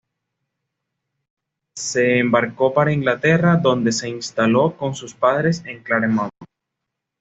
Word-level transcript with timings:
Se 1.75 2.17
embarcó 2.17 2.73
para 2.73 2.91
Inglaterra, 2.91 3.57
donde 3.57 3.91
se 3.91 4.09
instaló 4.09 4.75
con 4.75 4.95
sus 4.95 5.13
padres 5.13 5.61
en 5.67 5.83
Claremont. 5.83 6.33